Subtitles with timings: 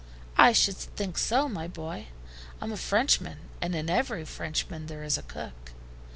[0.35, 2.07] "I should think so, my boy.
[2.59, 5.73] I'm a Frenchman, and in every Frenchman there is a cook."